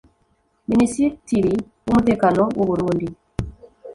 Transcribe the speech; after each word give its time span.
Minisitiri 0.71 1.53
w’umutekano 1.85 2.43
w’Uburundi 2.57 3.07